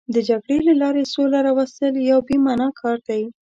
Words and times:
د 0.13 0.15
جګړې 0.29 0.57
له 0.67 0.73
لارې 0.81 1.03
سوله 1.13 1.39
راوستل 1.47 1.93
یو 2.11 2.19
بې 2.27 2.35
معنا 2.45 2.67
کار 2.81 2.97
دی. 3.07 3.23